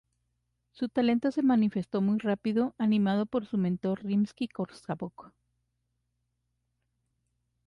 [0.71, 5.31] Su talento se manifestó muy rápido animado por su mentor Rimski-Korsakov.